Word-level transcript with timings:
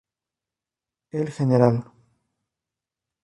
El 1.11 1.27
Gral. 1.51 1.83